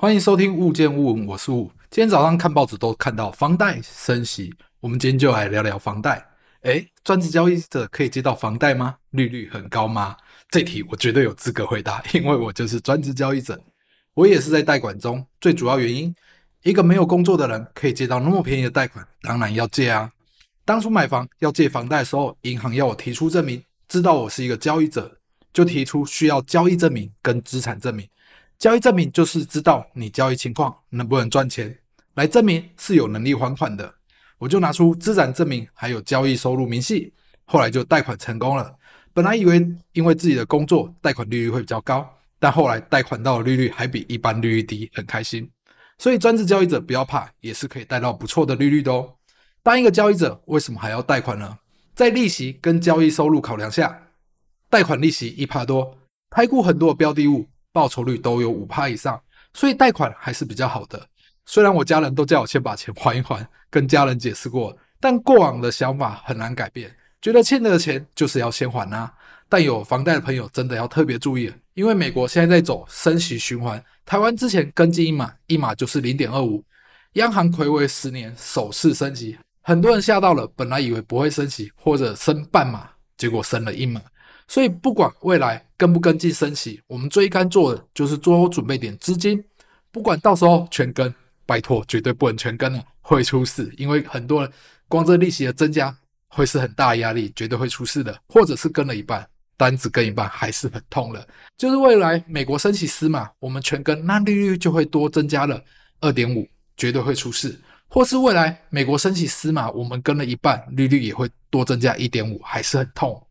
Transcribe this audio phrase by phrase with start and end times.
[0.00, 1.72] 欢迎收听物见物闻，我是物。
[1.90, 6.24] 今天早上看报纸都看到房贷升息，我们今天就来聊聊房贷。
[6.62, 8.94] 诶，专职交易者可以接到房贷吗？
[9.10, 10.16] 利率很高吗？
[10.50, 13.60] 这题我绝对有资格回答， 因为我就是专职交易者，
[14.14, 15.26] 我也是在贷款中。
[15.40, 16.14] 最主要原因，
[16.62, 20.08] 一个没有工作的人可以借到那么便宜的贷款，当然要借啊。
[20.64, 25.18] 当初买房要借房贷的时候，银行要我提出证明，知道我是一个交易者，
[25.52, 28.08] 就提出需要交易证明跟资产证明。
[28.58, 31.78] 交易证明就是知道你交易情况能不能赚钱，
[32.14, 33.94] 来证明是有能力还款的。
[34.36, 37.12] 我就拿出资产证明，还有交易收入明细，
[37.44, 38.74] 后来就贷款成功了。
[39.12, 42.08] 本来以为因为自己的工作贷款利率会比较高，
[42.40, 45.48] 但后来贷款到的利率还比一般利率低，很开心。
[45.96, 49.14] 所以专职交易者不要怕，也是可以贷到不错的利率的哦。
[49.62, 51.58] 当一个交易者为什么还要贷款呢？
[51.94, 54.08] 在利息跟交易收入考量下，
[54.68, 55.96] 贷款利息一趴多，
[56.30, 57.46] 台股很多的标的物。
[57.78, 59.22] 报酬率都有五趴以上，
[59.54, 61.00] 所以贷款还是比较好的。
[61.46, 69.14] 虽然我家人都叫我先把钱还一还，跟家人解释过，但过往的想法很难改变，觉得欠的钱就是要先还啊。
[69.48, 76.64] 但有房贷的朋友真的要特别注意，因为美国现在在走升息循环，台湾之前跟进一码，一码就是零点二五，
[77.12, 84.02] 央行睽违十年首次升息，很多人吓到了，本来以为不会升息或者升半码，结果升了一码。
[84.48, 89.42] 所以不管未来跟不跟进升息，我们最该做的就是多准备点资金。
[89.92, 91.14] 不管到时候全跟，
[91.46, 93.72] 拜托绝对不能全跟了，会出事。
[93.76, 94.52] 因为很多人
[94.88, 95.96] 光这利息的增加
[96.28, 98.18] 会是很大的压力，绝对会出事的。
[98.28, 99.26] 或者是跟了一半，
[99.56, 101.26] 单子跟一半还是很痛的。
[101.56, 105.62] 就是未来美国升息四码，我们全跟，那利率就会多增加了
[106.00, 107.58] 二点五，绝对会出事。
[107.88, 113.22] 或是未来美国升息四码，我们跟了一半，利率也会多增加一点五，还是很痛。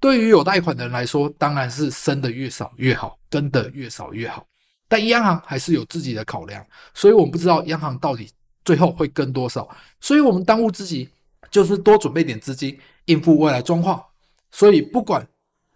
[0.00, 4.46] 对于有贷款的人来说，当然是生的越少越好，跟的越少越好。
[4.86, 8.30] 但央行还是有自己的考量，所以我们不知道央行到底
[8.66, 9.66] 最后会跟多少。
[10.00, 11.08] 所以我们当务之急
[11.50, 14.02] 就是多准备点资金，应付未来状况。
[14.52, 15.26] 所以不管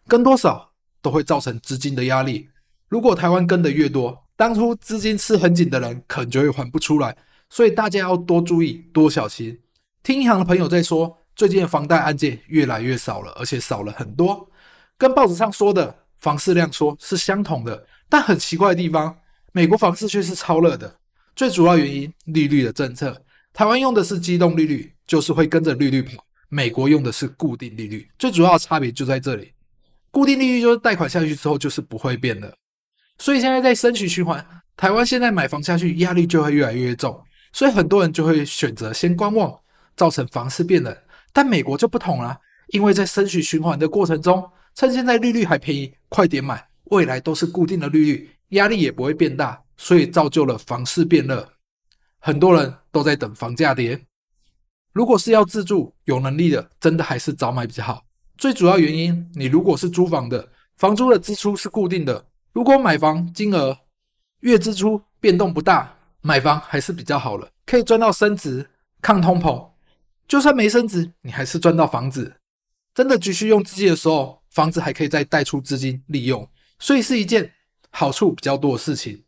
[0.07, 0.71] 跟多少，
[1.01, 2.49] 都会造成资金的压力。
[2.89, 7.17] 如果台湾跟的越多，当初资金吃很紧的人可能就会还不出来。
[7.49, 9.59] 所以大家要多注意，多小心。
[10.03, 11.17] 听银行的朋友在说。
[11.39, 14.51] 最近的房贷案件越来越少了，而且少了很多，
[14.99, 17.87] 跟报纸上说的房市量缩是相同的。
[18.09, 19.17] 但很奇怪的地方，
[19.53, 20.93] 美国房市却是超热的。
[21.37, 23.23] 最主要原因，利率的政策。
[23.53, 26.17] 台湾用的是机动利率，就是会跟着利率跑；
[26.49, 29.53] 美国用的是固定利率，最主要的差别就在这里。
[30.11, 32.53] 固定利率就是贷款下去之后就是不会变的。
[33.19, 34.45] 所以现在在升息循环，
[34.77, 37.23] 台湾现在买房下去压力就会越来越重，
[37.53, 39.57] 所以很多人就会选择先观望，
[39.95, 40.97] 造成房市变冷。
[41.33, 51.49] 但美国就不同了，因为在升息循环的过程中，趁现在利率还便宜，快点买，未来都是固定的利率，压力也不会变大，所以造就了房市变热。
[52.19, 54.01] 很多人都在等房价跌。
[54.93, 58.05] 如果是要自住，有能力的，真的还是早买比较好。
[58.37, 63.77] 最主要原因，你如果是租房的，房租的支出是固定的，如果买房金额
[64.41, 68.69] 月支出变动不大，买房还是比较好了，可以赚到升值，
[69.01, 69.68] 抗通膨。
[70.29, 72.37] 就算没升值，你还是赚到房子。
[72.95, 76.47] 真的急需用资金的时候，房子还可以再贷出资金利用，
[76.79, 77.51] 所以是一件
[77.91, 79.25] 好处比较多的事情。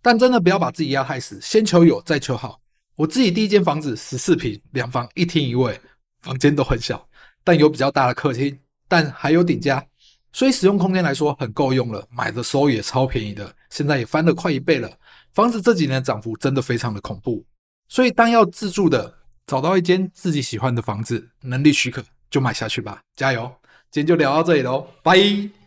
[0.00, 2.60] 但真的不要把自己压太死，先求有，再求好。
[2.94, 5.80] 我自己第一间房子十四平，两房一厅一卫，
[6.20, 7.04] 房间都很小，
[7.42, 8.56] 但有比较大的客厅，
[8.86, 9.84] 但还有顶加，
[10.32, 12.06] 所以使用空间来说很够用了。
[12.10, 14.88] 买的时候也超便宜的，现在也翻了快一倍了。
[15.32, 17.44] 房子这几年涨幅真的非常的恐怖，
[17.88, 19.12] 所以当要自住的。
[19.46, 23.52] 找到一间自己喜欢的房子，能力许可就买下去吧，加油！
[23.90, 25.63] 今天就聊到这里喽，拜。